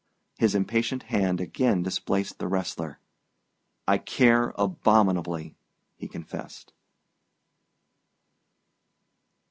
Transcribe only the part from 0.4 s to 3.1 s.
impatient hand again displaced the wrestler.